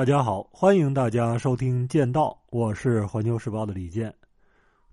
[0.00, 4.10] 大家好，欢迎大家收听《剑道》，我是环球时报的李健。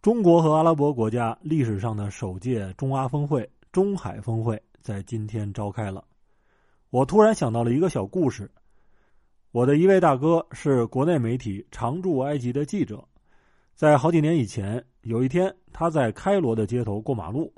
[0.00, 6.02] 中国和阿拉伯国家历史上的首届中阿峰会——中海峰会，在今天召开了。
[6.88, 8.50] 我突然想到了一个小故事。
[9.50, 13.06] 我的一位大哥是国内媒体常驻埃及的记者，
[13.74, 17.52] 在好几年以前，有一天他在开罗的街头过马路，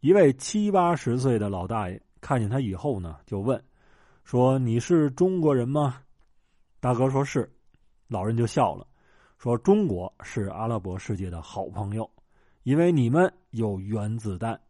[0.00, 3.58] 一位七八十岁的老大爷看见他以后呢，就问
[4.24, 5.96] ：“说你是中国人吗？”
[6.82, 7.48] 大哥说是，
[8.08, 8.84] 老人就笑了，
[9.38, 12.10] 说：“中国是阿拉伯世界的好朋友，
[12.64, 14.60] 因为你们有原子弹。”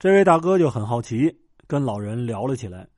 [0.00, 2.88] 这位大哥就很好奇，跟老人聊了起来。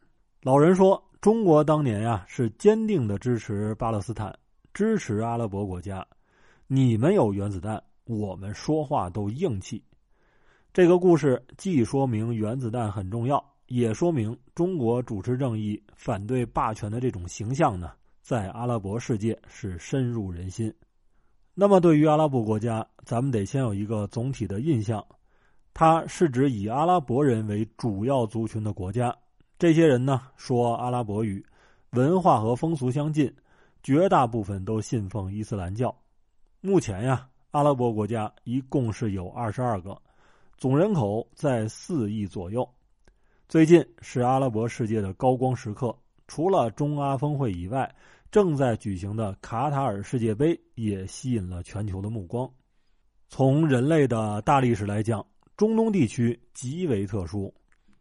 [0.41, 4.33] 老人说：“中国当年呀是坚定的支持巴勒斯坦，
[4.73, 6.07] 支持阿拉伯国家。
[6.69, 9.83] 你们有原子弹，我们说话都硬气。”
[10.73, 17.91] 这个故事既说明原子弹很重要，也说明中国主持正义、反对霸权的这种形象呢。
[18.29, 20.71] 在阿拉伯世界是深入人心。
[21.55, 25.03] 那么，对于阿拉伯国家，咱们得先有一个总体的印象，
[25.73, 29.17] 它是指以阿拉伯人为主要族群的国家。
[29.59, 31.43] 这些人呢，说阿拉伯语，
[31.93, 33.35] 文化和风俗相近，
[33.83, 35.97] 绝大部分都信奉伊斯兰教。
[36.61, 39.99] 目前呀，阿拉伯国家一共是有二十二个，
[40.59, 42.69] 总人口在四亿左右。
[43.49, 47.91] 最近是阿拉伯世界的高光时刻，除了中阿峰会以外。
[48.31, 52.49] 正在举行的卡塔尔世界杯也吸引了全球的目光。
[53.29, 55.25] 从人类的大历史来讲，
[55.57, 57.53] 中东地区极为特殊。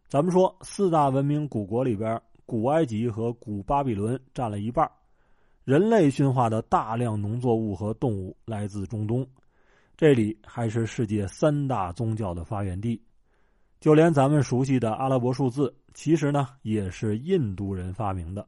[0.10, 4.90] 咱们说四大文明古国里边，古埃及和古巴比伦占了一半。
[5.64, 9.26] 人类驯化的大量农作物和动物来自中东，
[9.96, 13.02] 这里还是世界三大宗教的发源地。
[13.80, 18.46] 就连咱们熟悉的阿拉伯数字，其实呢也是印度人发明的。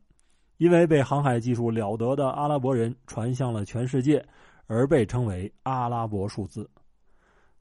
[0.59, 4.23] 因为被航海技术了得的阿拉伯人传向了全世界，
[4.67, 6.69] 而被称为阿拉伯数字。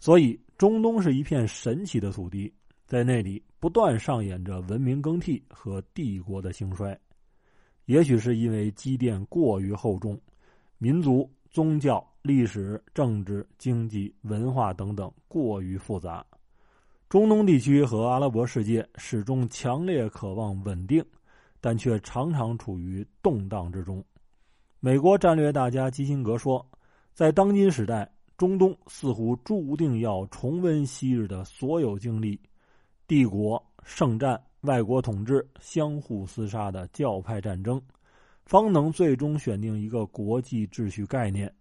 [0.01, 2.53] 所以，中东是一片神奇的土地，
[2.87, 6.99] 在那里不断上演着文明更替和帝国的兴衰。
[7.85, 10.21] 也许是因为积淀过于厚重，
[10.79, 16.27] 民族、宗教、历史、政治、经济、文化等等过于复杂，
[17.09, 21.05] 中东地区和阿拉伯世界始终强烈渴望稳定。
[21.69, 24.03] 但却常常处于动荡之中。
[24.81, 26.67] 美国战略大家基辛格说
[27.13, 32.41] ：“在当今时代，中东似乎注定要重温昔日的所有经历，
[33.07, 37.79] 帝国、圣战、外国统治、相互厮杀的教派战争，
[38.47, 41.55] 方能最终选定一个国际秩序概念。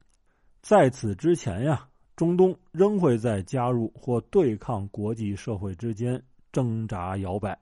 [0.62, 1.86] 在此之前呀，
[2.16, 7.60] 中东仍会在加入或对抗国际社会之间挣扎摇摆。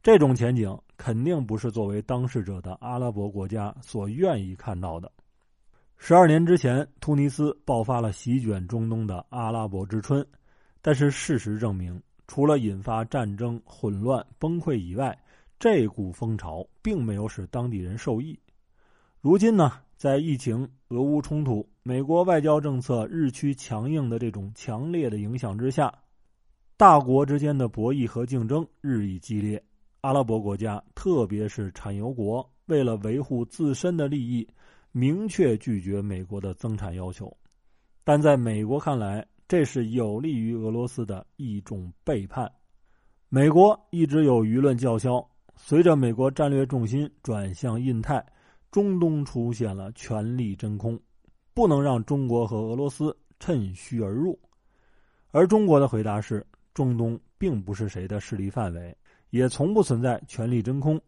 [0.00, 0.72] 这种前景。”
[1.02, 5.10] 肯定不是作为当事者的阿拉伯国家所愿意看到的。
[5.96, 10.24] 十二年之前，突尼斯爆发了席卷中东的阿拉伯之春，
[10.82, 15.18] 但是事实证明，除了引发战争、混乱、崩溃以外，
[15.58, 18.38] 这股风潮并没有使当地人受益。
[19.22, 25.90] 如今呢，在疫情、俄乌冲突、美国外交政策日趋强硬的这种强烈的影响之下，
[26.76, 29.62] 大国之间的博弈和竞争日益激烈。
[30.02, 34.48] 阿拉伯国家，特别是产油国，为了维护自身的利益，
[34.92, 37.34] 明确拒绝美国的增产要求。
[38.02, 42.50] 但在美国看来，这是有利于俄罗斯的一种背叛。
[43.28, 45.24] 美国一直有舆论叫嚣，
[45.54, 48.24] 随着美国战略重心转向印太，
[48.70, 50.98] 中东出现了权力真空，
[51.52, 54.38] 不能让中国和俄罗斯趁虚而入。
[55.30, 58.96] 而中国的回答是：中东并不是谁的势力范围。
[59.30, 61.00] 也从不存在权力真空，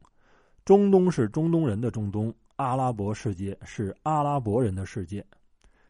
[0.65, 5.25] 中东是中东人的中东，阿拉伯世界是阿拉伯人的世界。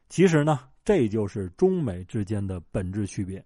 [0.09, 3.43] 其实呢，这就是中美之间的本质区别。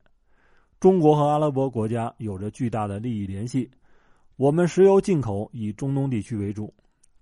[0.81, 3.71] 中国和阿拉伯国家有着巨大的利益联系，
[4.37, 6.73] 我们石油进口以中东地区为主，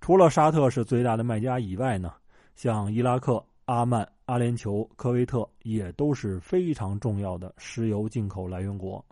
[0.01, 2.13] 除了沙特是最大的卖家以外呢，
[2.57, 9.05] 像伊拉克、阿曼、阿联酋、科威特也都是非常重要的石油进口来源国。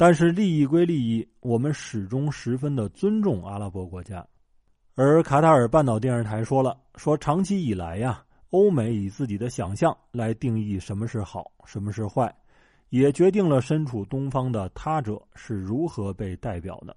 [0.00, 4.24] 但是利益归利益，我们始终十分的尊重阿拉伯国家。
[4.94, 12.32] 而卡塔尔半岛电视台说了，说长期以来呀，欧美以自己的想象来定义什么是好，什么是坏，
[12.90, 16.96] 也决定了身处东方的他者是如何被代表的。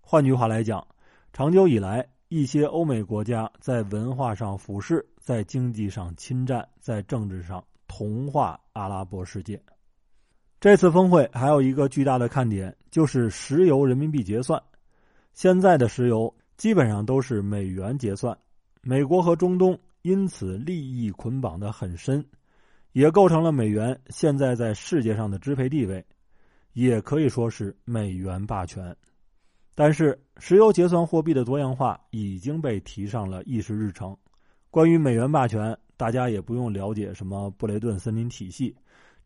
[0.00, 0.84] 换句话来讲，
[1.32, 9.62] 长久以来，一些欧美国家在文化上俯视，在经济上侵占，在政治上同化阿拉伯世界。
[10.66, 14.60] 这次峰会还有一个巨大的看点，就是石油人民币结算。
[15.32, 18.36] 现在的石油基本上都是美元结算，
[18.82, 22.26] 美国和中东因此利益捆绑的很深，
[22.90, 26.04] 也构成了美元现在在世界上的支配地位，
[26.72, 28.92] 也可以说是美元霸权。
[29.72, 34.16] 但是，石油结算货币的多样化已经被提上了议事日程。
[34.72, 38.74] 关于美元霸权，大家也不用了解什么布雷顿森林体系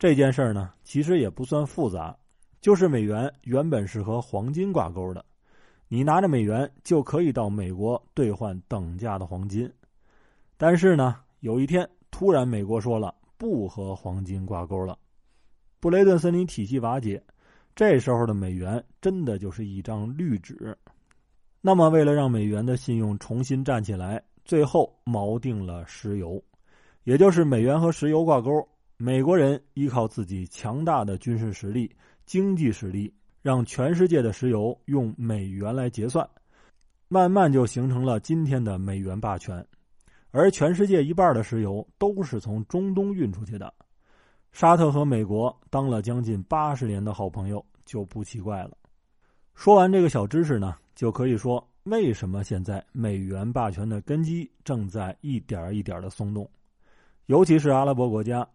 [0.00, 2.16] 这件事儿呢，其实也不算复杂，
[2.62, 5.22] 就是美元原本是和黄金挂钩的，
[5.88, 9.70] 你拿着美元就可以到美国兑换等价的黄金。
[10.56, 14.98] 但是呢，有一天突然美国说了不和黄金挂钩了，
[15.80, 17.22] 布雷顿森林体系瓦解。
[17.76, 20.74] 这时候的美元真的就是一张绿纸。
[21.60, 26.42] 那么，为了让美元的信用重新站起来，最后锚定了石油，
[27.04, 28.66] 也就是美元和石油挂钩。
[29.02, 31.90] 美国人依靠自己强大的军事实力、
[32.26, 33.10] 经济实力，
[33.40, 36.28] 让全世界的石油用美元来结算，
[37.08, 39.66] 慢慢就形成了今天的美元霸权。
[40.32, 43.72] 而全世界一半的石油都是从中东运出去的。
[44.52, 48.76] 沙特和美国当了将近八十年的好朋友，就不奇怪了。
[49.54, 56.46] 说完这个小知识呢，就可以说为什么现在美元霸权的根基正在一点一点的松动，
[57.24, 58.46] 尤其是阿拉伯国家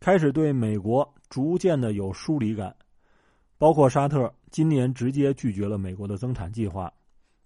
[0.00, 2.74] 开始对美国逐渐的有疏离感，
[3.58, 6.92] 包括沙特今年直接拒绝了美国的增产计划。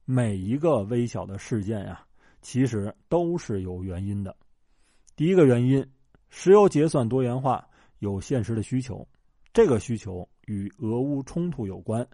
[0.04, 2.04] 每一个微小的事件呀，
[2.42, 4.36] 其实都是有原因的。
[5.16, 5.86] 第一个原因，
[6.28, 7.66] 石油结算多元化。
[8.00, 9.06] 有现实的需求，
[9.52, 12.08] 这个需求与俄乌冲突有关，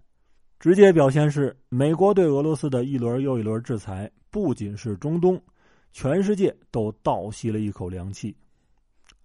[0.59, 5.41] 直接表现是美国对俄罗斯的一轮又一轮制裁，不仅是中东，
[5.93, 8.37] 全世界都倒吸了一口凉气。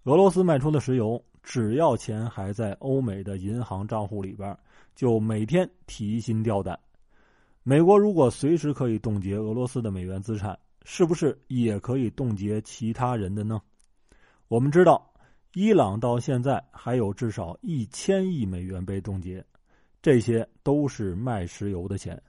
[0.04, 4.56] 俄罗斯卖出的石油，只要钱还在欧美的银行账户里边，
[4.96, 6.78] 就每天提心吊胆。
[7.62, 13.60] 美国如果随时可以冻结俄罗斯的美元资产，是不是也可以冻结其他人的呢？
[14.48, 15.08] 我们知道。
[15.54, 19.44] 伊朗到现在还有至少一千亿美元被冻结，
[20.00, 22.20] 这些都是卖石油的钱。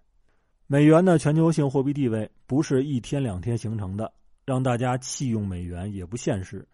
[0.68, 4.12] 美元的全球性货币地位不是一天两天形成的，
[4.44, 6.68] 让大家弃用美元也不现实。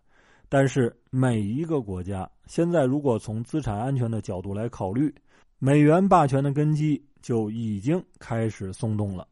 [0.50, 5.14] 但是每一个国家现在如果从资产安全的角度来考虑，
[5.60, 9.28] 美元霸权的根基就已经开始松动了。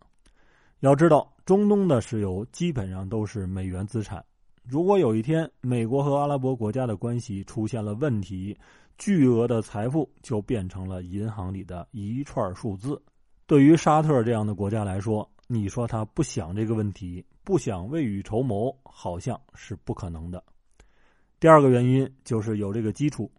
[0.82, 4.24] 要知道，中东的石油基本上都是美元资产。
[4.64, 8.56] 如果有一天美国和阿拉伯国家的关系出现了问题，
[9.00, 13.02] 巨额的财富就变成了银行里的一串数字。
[13.48, 20.44] 对于沙特这样的国家来说，你说他不想这个问题，不想未雨绸缪，好像是不可能的。
[21.40, 23.32] 第二个原因就是有这个基础。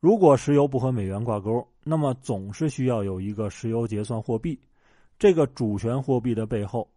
[0.00, 4.58] 如果石油不和美元挂钩，那么总是需要有一个石油结算货币。
[5.18, 6.88] 这个主权货币的背后。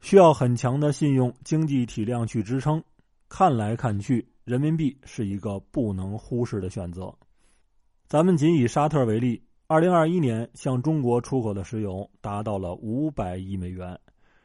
[0.00, 2.80] 需要很强的信用经济体量去支撑，
[3.28, 7.12] 看来看去，人民币是一个不能忽视的选择。
[8.06, 13.98] 咱们仅以沙特为例，二零二一年向中国出口的石油达到了五百亿美元，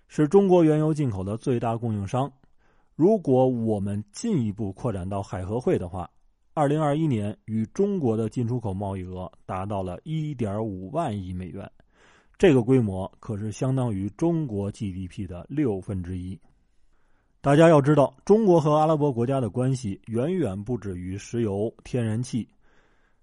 [0.07, 2.33] 是中国原油进口的最大供应商。
[2.95, 6.09] 如果我们进一步扩展到海合会的话，
[6.53, 11.69] 二零二一年与中国的进出口贸易额达到了一点五万亿美元。
[12.37, 16.39] 这个规模可是相当于中国 GDP 的六分之一。
[17.41, 22.47] 大家要知道，中国和阿拉伯国家的关系远远不止于石油、天然气，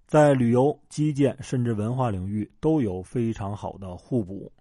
[0.05, 4.51] 在旅游、基建甚至文化领域都有非常好的互补。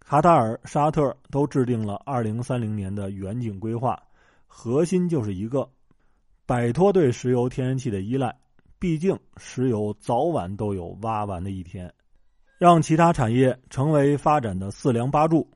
[0.00, 4.00] 卡塔尔、沙特都制定了二零三零年的远景规划，
[4.46, 5.68] 核心就是一个：
[6.46, 8.34] 摆脱对石油、天然气的依赖。
[8.78, 11.92] 毕竟，石油早晚都有挖完的一天。
[12.58, 15.48] 让其他产业成为发展的四梁八柱，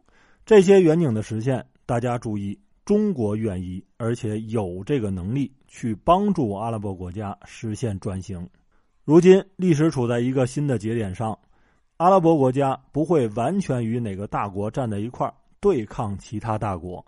[0.45, 8.49] 这些远景的实现，大家注意，中国愿意而且有这个能力去帮助阿拉伯国家实现转型。
[9.05, 11.39] 如今历史处在一个新的节点上，
[11.97, 17.05] 阿拉伯国家不会完全与哪个大国站在一块儿对抗其他大国，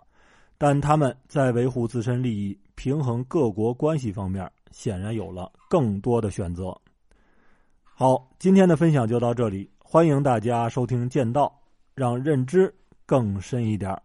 [0.57, 6.75] 但他们在维护自身利益、平衡各国关系方面，显然有了更多的选择。
[7.83, 9.69] 好，今天的分享就到这里。
[9.79, 11.45] 欢迎大家收听《剑道》，
[11.93, 12.73] 让认知
[13.05, 13.95] 更深一点。